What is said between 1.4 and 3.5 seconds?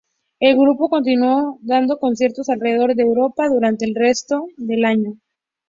dando conciertos alrededor de Europa